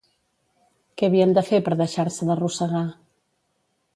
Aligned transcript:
Què 1.01 1.09
havien 1.09 1.35
de 1.39 1.43
fer 1.51 1.59
per 1.67 1.77
deixar-se 1.83 2.29
d'arrossegar? 2.31 2.85